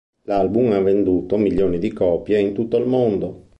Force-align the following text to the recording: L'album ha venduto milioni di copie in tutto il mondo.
L'album 0.23 0.71
ha 0.71 0.79
venduto 0.81 1.37
milioni 1.37 1.77
di 1.77 1.93
copie 1.93 2.39
in 2.39 2.53
tutto 2.55 2.75
il 2.77 2.87
mondo. 2.87 3.49